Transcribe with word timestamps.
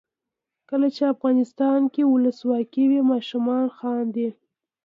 کله 0.69 0.87
چې 0.95 1.03
افغانستان 1.13 1.81
کې 1.93 2.01
ولسواکي 2.05 2.83
وي 2.91 3.01
ماشومان 3.11 3.65
خاندي. 3.77 4.29